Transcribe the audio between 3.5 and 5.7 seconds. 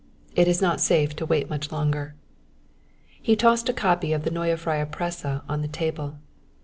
a copy of the Neue Freie Presse on the